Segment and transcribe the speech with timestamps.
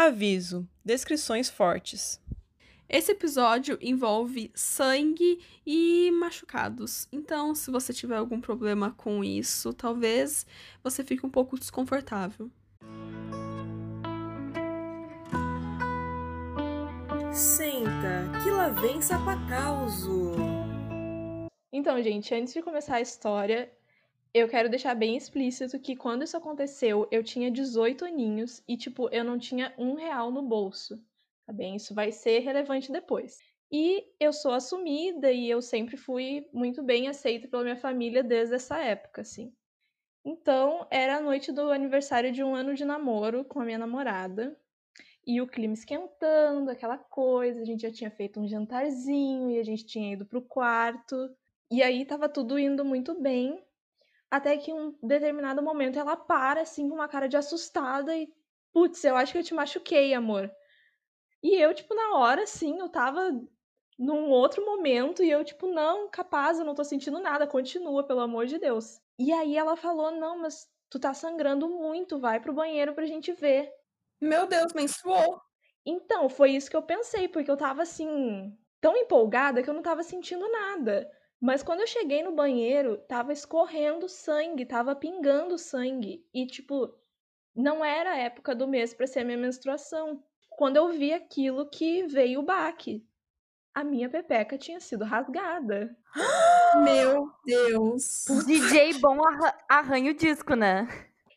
[0.00, 2.20] Aviso: descrições fortes.
[2.88, 7.08] Esse episódio envolve sangue e machucados.
[7.10, 10.46] Então, se você tiver algum problema com isso, talvez
[10.84, 12.48] você fique um pouco desconfortável.
[17.32, 20.36] Senta, que lá vem sapacauso.
[21.72, 23.68] Então, gente, antes de começar a história,
[24.32, 29.08] eu quero deixar bem explícito que quando isso aconteceu, eu tinha 18 aninhos e, tipo,
[29.10, 31.02] eu não tinha um real no bolso.
[31.46, 31.76] Tá bem?
[31.76, 33.38] Isso vai ser relevante depois.
[33.70, 38.54] E eu sou assumida e eu sempre fui muito bem aceita pela minha família desde
[38.54, 39.52] essa época, assim.
[40.24, 44.58] Então, era a noite do aniversário de um ano de namoro com a minha namorada.
[45.26, 47.60] E o clima esquentando, aquela coisa.
[47.60, 51.30] A gente já tinha feito um jantarzinho e a gente tinha ido pro quarto.
[51.70, 53.62] E aí tava tudo indo muito bem.
[54.30, 58.32] Até que em um determinado momento ela para, assim, com uma cara de assustada e.
[58.72, 60.50] Putz, eu acho que eu te machuquei, amor.
[61.42, 63.30] E eu, tipo, na hora, assim, eu tava
[63.98, 68.20] num outro momento e eu, tipo, não, capaz, eu não tô sentindo nada, continua, pelo
[68.20, 69.00] amor de Deus.
[69.18, 73.32] E aí ela falou: não, mas tu tá sangrando muito, vai pro banheiro pra gente
[73.32, 73.72] ver.
[74.20, 75.40] Meu Deus, menstruou.
[75.84, 79.82] Então, foi isso que eu pensei, porque eu tava assim, tão empolgada que eu não
[79.82, 81.10] tava sentindo nada.
[81.40, 86.26] Mas quando eu cheguei no banheiro, tava escorrendo sangue, tava pingando sangue.
[86.34, 86.92] E, tipo,
[87.54, 90.22] não era a época do mês para ser a minha menstruação.
[90.50, 93.06] Quando eu vi aquilo que veio o baque.
[93.72, 95.96] A minha pepeca tinha sido rasgada.
[96.82, 98.26] Meu Deus!
[98.28, 99.18] O DJ bom
[99.68, 100.88] arranha o disco, né?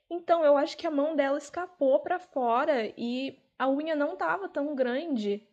[0.09, 4.49] Então, eu acho que a mão dela escapou para fora e a unha não tava
[4.49, 5.47] tão grande,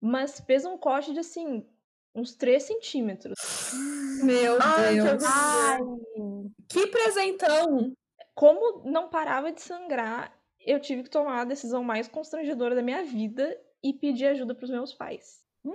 [0.00, 1.64] mas fez um corte de assim,
[2.14, 3.38] uns 3 centímetros.
[4.22, 5.24] Meu Ai, Deus.
[5.24, 5.78] Ai.
[6.68, 7.92] Que presentão!
[8.34, 13.02] Como não parava de sangrar, eu tive que tomar a decisão mais constrangedora da minha
[13.04, 15.42] vida e pedir ajuda pros meus pais.
[15.64, 15.74] Hum.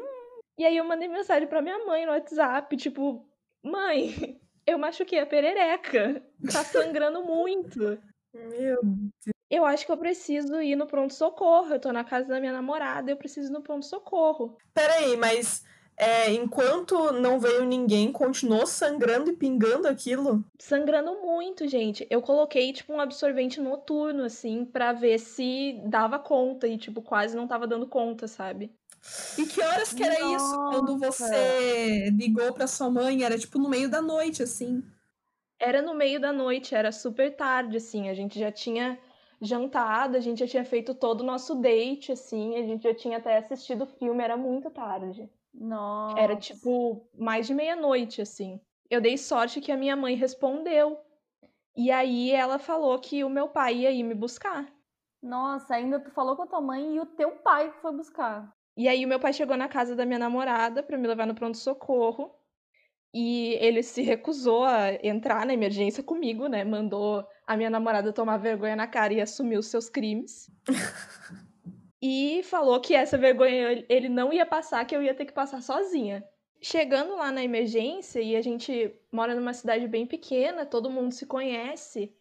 [0.57, 3.29] E aí eu mandei mensagem pra minha mãe no WhatsApp, tipo,
[3.61, 6.23] mãe, eu machuquei a perereca.
[6.51, 7.79] Tá sangrando muito.
[8.33, 8.49] Meu
[8.81, 8.85] Deus.
[9.49, 11.73] Eu acho que eu preciso ir no pronto-socorro.
[11.73, 14.57] Eu tô na casa da minha namorada, eu preciso ir no pronto-socorro.
[14.73, 15.63] Peraí, mas
[15.99, 20.45] é, enquanto não veio ninguém, continuou sangrando e pingando aquilo?
[20.59, 22.05] Sangrando muito, gente.
[22.07, 26.67] Eu coloquei, tipo, um absorvente noturno, assim, para ver se dava conta.
[26.67, 28.71] E, tipo, quase não tava dando conta, sabe?
[29.39, 30.35] E que horas que era Nossa.
[30.35, 30.55] isso?
[30.69, 33.23] Quando você ligou pra sua mãe?
[33.23, 34.83] Era, tipo, no meio da noite, assim.
[35.59, 38.07] Era no meio da noite, era super tarde, assim.
[38.07, 38.99] A gente já tinha
[39.41, 42.55] jantado, a gente já tinha feito todo o nosso date, assim.
[42.55, 45.27] A gente já tinha até assistido o filme, era muito tarde.
[45.57, 46.19] Nossa.
[46.19, 48.61] Era tipo mais de meia-noite, assim.
[48.89, 50.99] Eu dei sorte que a minha mãe respondeu.
[51.75, 54.71] E aí ela falou que o meu pai ia ir me buscar.
[55.21, 58.51] Nossa, ainda tu falou com a tua mãe e o teu pai foi buscar.
[58.75, 61.35] E aí o meu pai chegou na casa da minha namorada para me levar no
[61.35, 62.31] pronto-socorro.
[63.13, 66.63] E ele se recusou a entrar na emergência comigo, né?
[66.63, 70.51] Mandou a minha namorada tomar vergonha na cara e assumir os seus crimes.
[72.01, 75.61] e falou que essa vergonha ele não ia passar, que eu ia ter que passar
[75.61, 76.23] sozinha.
[76.61, 81.25] Chegando lá na emergência, e a gente mora numa cidade bem pequena, todo mundo se
[81.25, 82.15] conhece,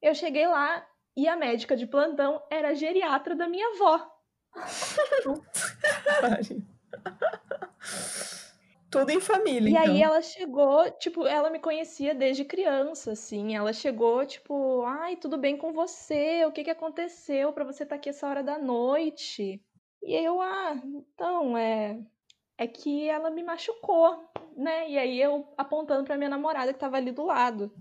[0.00, 0.86] eu cheguei lá
[1.16, 4.14] e a médica de plantão era a geriatra da minha avó.
[8.90, 9.68] Tudo em família.
[9.68, 9.82] E então.
[9.82, 13.54] aí ela chegou, tipo, ela me conhecia desde criança, assim.
[13.54, 16.44] Ela chegou, tipo, ai, tudo bem com você?
[16.46, 19.62] O que que aconteceu para você estar tá aqui essa hora da noite?
[20.02, 22.00] E eu, ah, então, é.
[22.56, 24.90] É que ela me machucou, né?
[24.90, 27.72] E aí eu apontando pra minha namorada que tava ali do lado.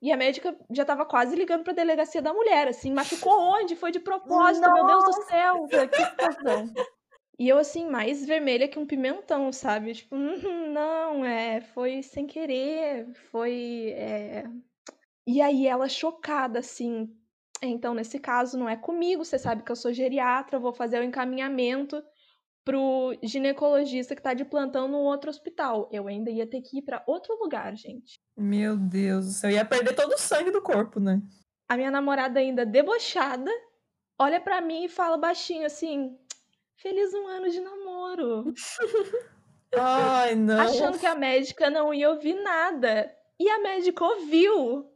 [0.00, 3.74] E a médica já tava quase ligando pra delegacia da mulher, assim, machucou onde?
[3.74, 5.66] Foi de propósito, Nossa, meu Deus do céu!
[5.68, 6.72] Que situação.
[7.38, 9.94] E eu, assim, mais vermelha que um pimentão, sabe?
[9.94, 13.92] Tipo, "Uhum, não, é, foi sem querer, foi.
[13.96, 14.44] é."
[15.26, 17.08] E aí ela chocada, assim.
[17.62, 21.04] Então, nesse caso, não é comigo, você sabe que eu sou geriatra, vou fazer o
[21.04, 22.02] encaminhamento
[22.64, 25.88] pro ginecologista que tá de plantão no outro hospital.
[25.92, 28.20] Eu ainda ia ter que ir pra outro lugar, gente.
[28.36, 29.50] Meu Deus do céu.
[29.50, 31.20] Ia perder todo o sangue do corpo, né?
[31.68, 33.50] A minha namorada ainda debochada
[34.18, 36.16] olha pra mim e fala baixinho assim:
[36.78, 38.54] "Feliz um ano de namoro".
[39.76, 40.60] Ai, não.
[40.60, 43.14] achando que a médica não ia ouvir nada.
[43.38, 44.90] E a médica ouviu.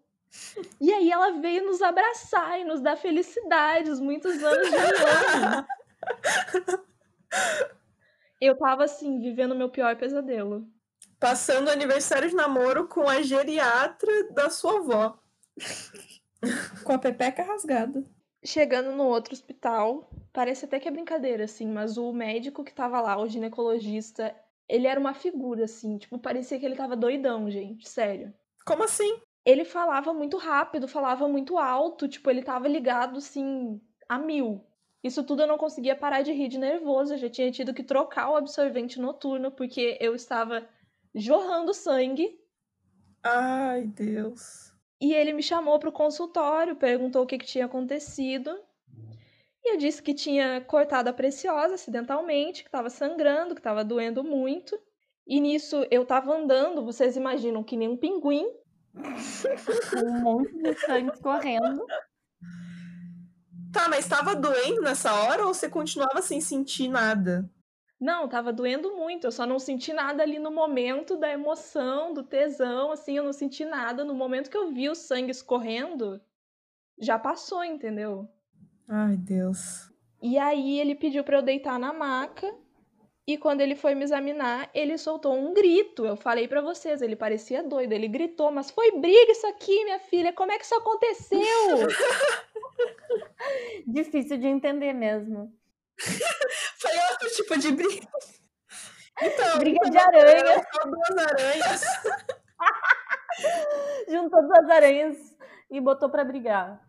[0.81, 5.67] E aí ela veio nos abraçar e nos dar felicidades, muitos anos de união.
[8.41, 10.67] Eu tava assim, vivendo meu pior pesadelo.
[11.21, 15.19] Passando aniversário de namoro com a geriatra da sua avó.
[16.83, 18.05] Com a pepeca rasgada.
[18.45, 23.01] Chegando no outro hospital, parece até que é brincadeira, assim, mas o médico que tava
[23.01, 24.35] lá, o ginecologista,
[24.69, 28.33] ele era uma figura, assim, tipo, parecia que ele tava doidão, gente, sério.
[28.65, 29.21] Como assim?
[29.45, 34.65] Ele falava muito rápido, falava muito alto, tipo, ele tava ligado, assim, a mil.
[35.03, 37.83] Isso tudo eu não conseguia parar de rir de nervoso, eu já tinha tido que
[37.83, 40.67] trocar o absorvente noturno, porque eu estava
[41.15, 42.39] jorrando sangue.
[43.23, 44.73] Ai, Deus.
[45.01, 48.57] E ele me chamou para o consultório, perguntou o que, que tinha acontecido.
[49.65, 54.25] E eu disse que tinha cortado a preciosa acidentalmente, que estava sangrando, que estava doendo
[54.25, 54.79] muito.
[55.27, 58.47] E nisso eu estava andando, vocês imaginam que nem um pinguim.
[58.93, 61.87] Com um monte de sangue escorrendo.
[63.73, 67.49] Tá, mas tava doendo nessa hora ou você continuava sem sentir nada?
[67.99, 69.29] Não, tava doendo muito.
[69.29, 73.33] Eu só não senti nada ali no momento da emoção, do tesão, assim, eu não
[73.33, 74.05] senti nada.
[74.05, 76.21] No momento que eu vi o sangue escorrendo,
[76.99, 78.29] já passou, entendeu?
[78.89, 79.91] Ai, Deus.
[80.21, 82.53] E aí ele pediu pra eu deitar na maca.
[83.27, 86.05] E quando ele foi me examinar, ele soltou um grito.
[86.05, 87.93] Eu falei pra vocês, ele parecia doido.
[87.93, 90.33] Ele gritou, mas foi briga isso aqui, minha filha.
[90.33, 91.41] Como é que isso aconteceu?
[93.87, 95.53] Difícil de entender mesmo.
[96.81, 98.09] Foi outro tipo de briga.
[99.21, 100.67] Então, Briga de aranha.
[100.85, 101.83] duas aranhas.
[104.09, 105.17] Juntou duas aranhas
[105.71, 106.81] e botou pra brigar.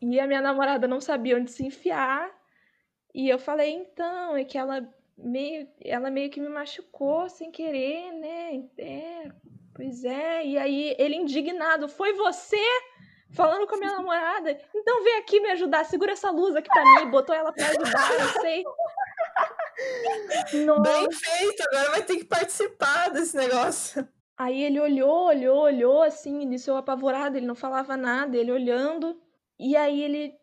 [0.00, 2.30] E a minha namorada não sabia onde se enfiar.
[3.14, 8.12] E eu falei, então, é que ela meio, ela meio que me machucou sem querer,
[8.12, 8.64] né?
[8.78, 9.30] É,
[9.74, 10.46] pois é.
[10.46, 12.56] E aí ele indignado, foi você?
[13.30, 16.82] Falando com a minha namorada, então vem aqui me ajudar, segura essa luz aqui pra
[16.82, 18.64] mim, botou ela pra ajudar, eu sei.
[20.64, 24.08] Nossa, Bem feito, agora vai ter que participar desse negócio.
[24.38, 29.20] Aí ele olhou, olhou, olhou, assim, iniciou apavorado, ele não falava nada, ele olhando.
[29.58, 30.38] E aí ele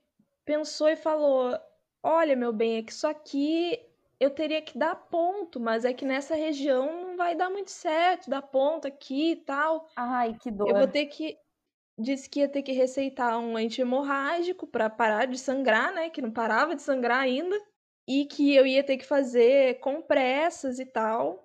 [0.45, 1.57] pensou e falou:
[2.03, 3.80] Olha, meu bem, é que isso aqui
[4.19, 8.30] eu teria que dar ponto, mas é que nessa região não vai dar muito certo,
[8.30, 9.89] dar ponto aqui e tal.
[9.95, 10.69] ai, que dor.
[10.69, 11.38] Eu vou ter que.
[11.97, 16.09] Disse que ia ter que receitar um anti-hemorrágico pra parar de sangrar, né?
[16.09, 17.56] Que não parava de sangrar ainda.
[18.07, 21.44] E que eu ia ter que fazer compressas e tal.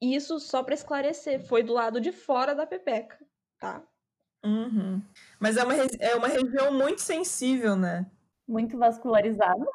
[0.00, 3.18] Isso só pra esclarecer, foi do lado de fora da pepeca,
[3.58, 3.82] tá?
[4.44, 5.02] Uhum.
[5.40, 8.06] Mas é uma, é uma região muito sensível, né?
[8.46, 9.66] Muito vascularizado.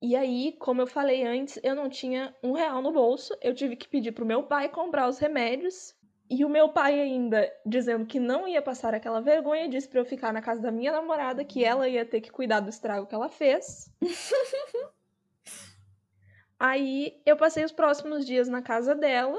[0.00, 3.36] E aí, como eu falei antes, eu não tinha um real no bolso.
[3.40, 5.94] Eu tive que pedir pro meu pai comprar os remédios.
[6.28, 10.04] E o meu pai ainda, dizendo que não ia passar aquela vergonha, disse pra eu
[10.04, 13.14] ficar na casa da minha namorada, que ela ia ter que cuidar do estrago que
[13.14, 13.92] ela fez.
[16.62, 19.36] Aí eu passei os próximos dias na casa dela.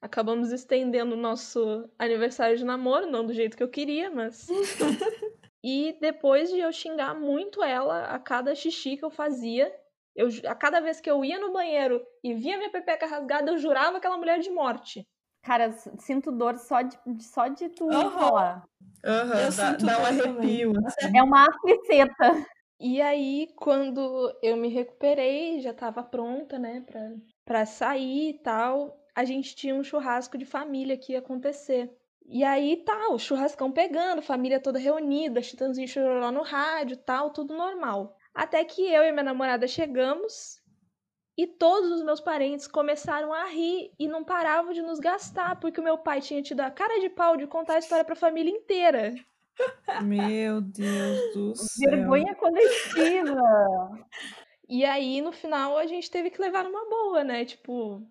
[0.00, 4.46] Acabamos estendendo o nosso aniversário de namoro, não do jeito que eu queria, mas.
[5.64, 9.74] e depois de eu xingar muito ela a cada xixi que eu fazia,
[10.14, 13.58] eu, a cada vez que eu ia no banheiro e via minha pepeca rasgada, eu
[13.58, 15.04] jurava aquela mulher de morte.
[15.42, 18.10] Cara, sinto dor só de, só de tu Aham.
[18.10, 18.64] falar.
[19.04, 20.62] Aham, Eu dá, sinto dá um dor também.
[20.62, 20.72] arrepio.
[21.16, 22.46] É uma afliceta.
[22.80, 27.12] E aí, quando eu me recuperei, já tava pronta, né, pra,
[27.44, 31.94] pra sair e tal, a gente tinha um churrasco de família que ia acontecer.
[32.24, 37.30] E aí tá, o churrascão pegando, família toda reunida, Chitãozinho e Chororó no rádio, tal,
[37.32, 38.16] tudo normal.
[38.32, 40.58] Até que eu e minha namorada chegamos
[41.36, 45.80] e todos os meus parentes começaram a rir e não paravam de nos gastar, porque
[45.80, 48.50] o meu pai tinha tido a cara de pau de contar a história pra família
[48.50, 49.14] inteira.
[50.02, 51.90] Meu Deus do céu.
[51.90, 54.06] Vergonha coletiva.
[54.68, 57.44] E aí, no final, a gente teve que levar numa boa, né?
[57.44, 58.02] Tipo,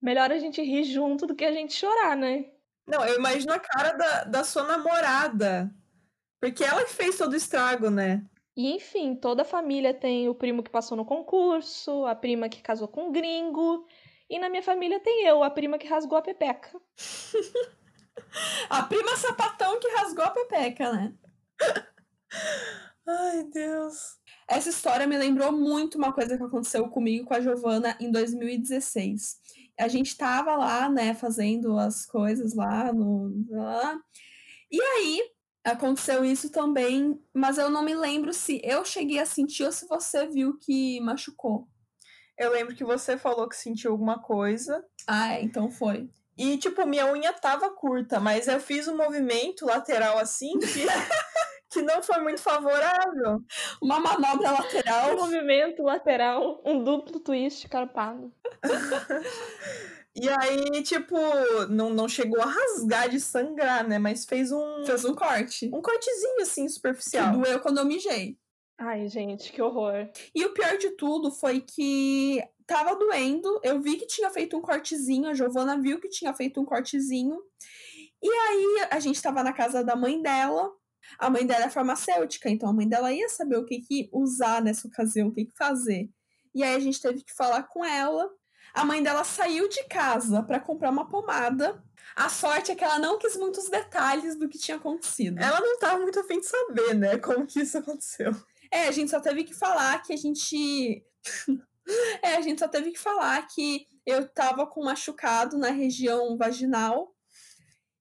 [0.00, 2.46] melhor a gente rir junto do que a gente chorar, né?
[2.86, 5.74] Não, eu imagino a cara da, da sua namorada.
[6.40, 8.24] Porque ela que fez todo o estrago, né?
[8.56, 12.62] E enfim, toda a família tem o primo que passou no concurso, a prima que
[12.62, 13.86] casou com um gringo,
[14.28, 16.70] e na minha família tem eu, a prima que rasgou a pepeca.
[18.68, 21.14] a prima sapatão que rasgou a pepeca, né?
[23.06, 24.18] Ai, Deus.
[24.48, 29.38] Essa história me lembrou muito uma coisa que aconteceu comigo com a Giovana em 2016.
[29.78, 33.46] A gente tava lá, né, fazendo as coisas lá no.
[33.48, 33.98] Lá,
[34.70, 35.22] e aí,
[35.64, 39.86] aconteceu isso também, mas eu não me lembro se eu cheguei a sentir ou se
[39.86, 41.68] você viu que machucou.
[42.38, 44.84] Eu lembro que você falou que sentiu alguma coisa.
[45.06, 46.08] Ah, é, então foi.
[46.40, 50.86] E, tipo, minha unha tava curta, mas eu fiz um movimento lateral assim que,
[51.70, 53.44] que não foi muito favorável.
[53.82, 55.12] Uma manobra lateral.
[55.12, 58.32] Um movimento lateral, um duplo twist carpado.
[60.16, 61.14] E aí, tipo,
[61.68, 63.98] não, não chegou a rasgar de sangrar, né?
[63.98, 64.84] Mas fez um.
[64.86, 65.70] Fez um corte.
[65.72, 67.32] Um cortezinho, assim, superficial.
[67.32, 68.38] Que doeu quando eu mijei.
[68.78, 70.08] Ai, gente, que horror.
[70.34, 73.60] E o pior de tudo foi que tava doendo.
[73.64, 77.36] Eu vi que tinha feito um cortezinho, a Giovana viu que tinha feito um cortezinho.
[78.22, 80.72] E aí a gente tava na casa da mãe dela.
[81.18, 84.62] A mãe dela é farmacêutica, então a mãe dela ia saber o que, que usar
[84.62, 86.08] nessa ocasião, o que, que fazer.
[86.54, 88.30] E aí a gente teve que falar com ela.
[88.72, 91.82] A mãe dela saiu de casa para comprar uma pomada.
[92.14, 95.38] A sorte é que ela não quis muitos detalhes do que tinha acontecido.
[95.38, 98.32] Ela não estava muito afim de saber, né, como que isso aconteceu.
[98.70, 101.04] É, a gente só teve que falar que a gente.
[102.22, 107.14] é, a gente só teve que falar que eu tava com machucado na região vaginal.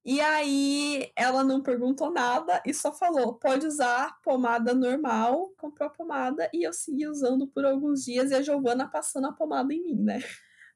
[0.06, 5.92] E aí ela não perguntou nada e só falou: pode usar pomada normal, comprou a
[5.92, 9.84] pomada e eu segui usando por alguns dias e a Giovana passando a pomada em
[9.84, 10.20] mim, né?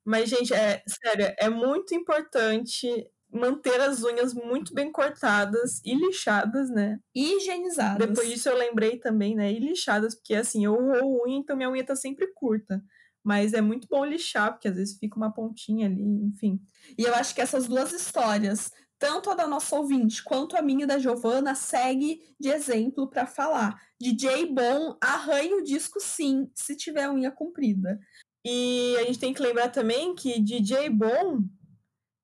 [0.06, 2.88] Mas, gente, é sério, é muito importante
[3.32, 7.00] manter as unhas muito bem cortadas e lixadas, né?
[7.16, 8.08] E higienizadas.
[8.08, 9.52] Depois disso eu lembrei também, né?
[9.52, 12.84] E lixadas, porque assim, eu roo unha, então minha unha tá sempre curta.
[13.24, 16.60] Mas é muito bom lixar, porque às vezes fica uma pontinha ali, enfim.
[16.98, 20.86] E eu acho que essas duas histórias, tanto a da nossa ouvinte quanto a minha
[20.86, 23.82] da Giovana, segue de exemplo para falar.
[24.00, 28.00] DJ bom, arranha o disco sim, se tiver unha comprida.
[28.46, 31.44] E a gente tem que lembrar também que DJ bom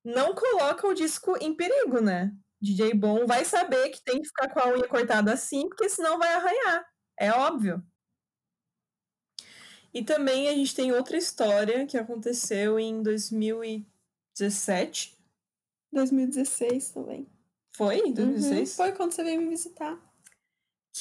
[0.04, 2.34] não coloca o disco em perigo, né?
[2.62, 6.18] DJ bom vai saber que tem que ficar com a unha cortada assim, porque senão
[6.20, 6.86] vai arranhar.
[7.18, 7.84] É óbvio.
[9.94, 15.18] E também a gente tem outra história que aconteceu em 2017.
[15.92, 17.28] 2016 também.
[17.72, 18.02] Foi?
[18.02, 18.70] 2016?
[18.70, 20.00] Uhum, foi quando você veio me visitar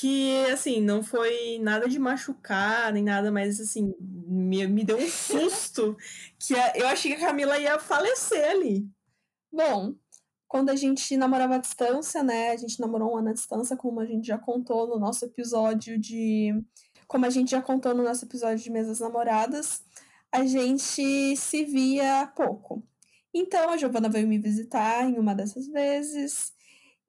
[0.00, 5.09] que, assim, não foi nada de machucar, nem nada, mas, assim, me, me deu um
[5.09, 5.97] susto
[6.38, 8.88] que a, eu achei que a Camila ia falecer ali.
[9.50, 9.95] Bom,
[10.47, 14.00] quando a gente namorava à distância, né, a gente namorou um ano à distância, como
[14.00, 16.54] a gente já contou no nosso episódio de...
[17.09, 19.83] Como a gente já contou no nosso episódio de Mesas Namoradas,
[20.31, 22.87] a gente se via pouco.
[23.35, 26.53] Então, a Giovana veio me visitar em uma dessas vezes,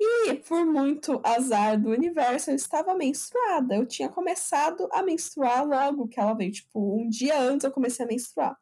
[0.01, 3.75] e por muito azar do universo, eu estava menstruada.
[3.75, 6.53] Eu tinha começado a menstruar logo que ela veio.
[6.53, 8.57] Tipo, um dia antes eu comecei a menstruar.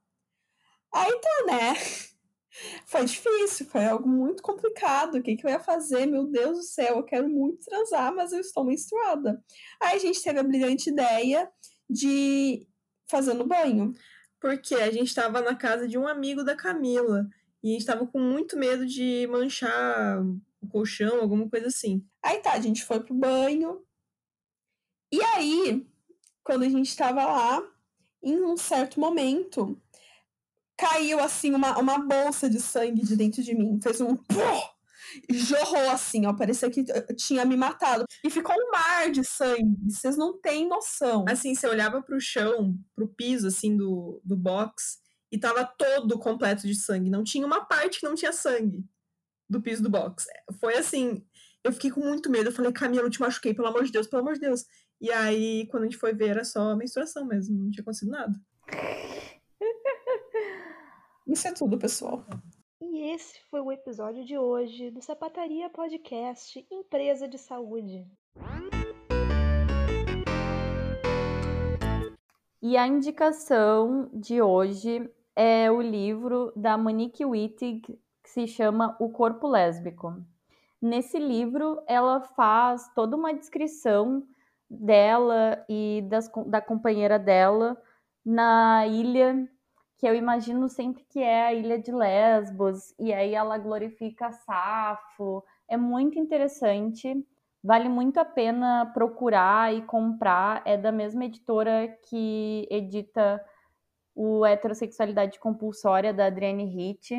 [0.91, 1.73] Aí tá, né?
[2.85, 5.15] Foi difícil, foi algo muito complicado.
[5.15, 6.05] O que, que eu ia fazer?
[6.05, 9.43] Meu Deus do céu, eu quero muito transar, mas eu estou menstruada.
[9.81, 11.49] Aí a gente teve a brilhante ideia
[11.89, 12.67] de
[13.09, 13.93] fazer no banho.
[14.39, 17.27] Porque a gente estava na casa de um amigo da Camila.
[17.63, 20.21] E a gente estava com muito medo de manchar
[20.61, 22.05] o colchão, alguma coisa assim.
[22.23, 23.83] Aí tá, a gente foi pro banho.
[25.11, 25.87] E aí,
[26.43, 27.63] quando a gente tava lá,
[28.21, 29.81] em um certo momento,
[30.77, 33.79] caiu assim uma, uma bolsa de sangue de dentro de mim.
[33.81, 34.17] Fez um.
[35.29, 36.33] Jorrou assim, ó.
[36.33, 36.83] Parecia que
[37.15, 38.05] tinha me matado.
[38.23, 39.75] E ficou um mar de sangue.
[39.89, 41.25] Vocês não têm noção.
[41.27, 44.99] Assim, você olhava pro chão, pro piso, assim, do, do box,
[45.31, 47.09] e tava todo completo de sangue.
[47.09, 48.85] Não tinha uma parte que não tinha sangue
[49.49, 50.25] do piso do box.
[50.59, 51.25] Foi assim,
[51.63, 52.49] eu fiquei com muito medo.
[52.49, 54.65] Eu falei, Camila, eu te machuquei, pelo amor de Deus, pelo amor de Deus.
[54.99, 58.33] E aí, quando a gente foi ver, era só menstruação mesmo, não tinha acontecido nada.
[61.27, 62.23] Isso é tudo, pessoal.
[62.79, 68.07] E esse foi o episódio de hoje do Sapataria Podcast Empresa de Saúde.
[72.61, 79.09] E a indicação de hoje é o livro da Monique Wittig, que se chama O
[79.09, 80.15] Corpo Lésbico.
[80.81, 84.23] Nesse livro, ela faz toda uma descrição
[84.69, 87.77] dela e das, da companheira dela
[88.25, 89.47] na ilha,
[89.97, 95.43] que eu imagino sempre que é a ilha de Lesbos, e aí ela glorifica Safo.
[95.67, 97.25] É muito interessante,
[97.63, 100.61] Vale muito a pena procurar e comprar.
[100.65, 103.43] É da mesma editora que edita
[104.15, 107.13] o Heterossexualidade Compulsória, da Adrienne Hitt.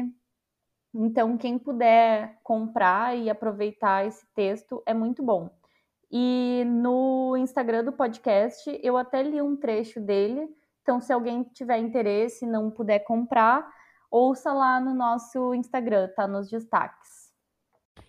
[0.95, 5.51] Então, quem puder comprar e aproveitar esse texto é muito bom.
[6.11, 10.49] E no Instagram do podcast, eu até li um trecho dele.
[10.89, 13.71] Então, se alguém tiver interesse e não puder comprar,
[14.11, 17.31] ouça lá no nosso Instagram, tá nos destaques.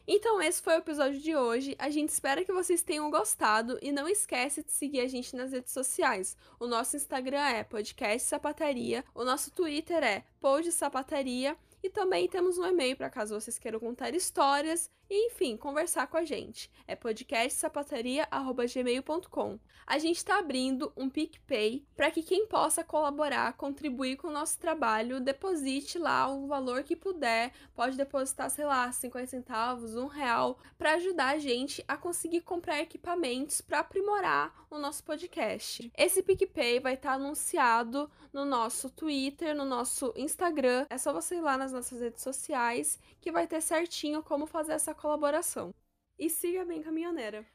[0.07, 1.75] Então, esse foi o episódio de hoje.
[1.77, 5.51] A gente espera que vocês tenham gostado e não esquece de seguir a gente nas
[5.51, 6.37] redes sociais.
[6.57, 12.57] O nosso Instagram é podcast sapataria, o nosso Twitter é pod sapataria e também temos
[12.57, 16.71] um e-mail para caso vocês queiram contar histórias e, enfim, conversar com a gente.
[16.87, 19.59] É podcastsapataria.gmail.com.
[19.87, 24.59] A gente está abrindo um PicPay para que quem possa colaborar, contribuir com o nosso
[24.59, 27.51] trabalho, deposite lá o valor que puder.
[27.73, 32.79] Pode depositar, sei lá, 50 centavos, um real, para ajudar a gente a conseguir comprar
[32.79, 35.91] equipamentos para aprimorar o nosso podcast.
[35.97, 40.85] Esse PicPay vai estar tá anunciado no nosso Twitter, no nosso Instagram.
[40.89, 44.73] É só você ir lá nas nossas redes sociais que vai ter certinho como fazer
[44.73, 45.73] essa colaboração.
[46.17, 47.45] E siga bem caminhoneira.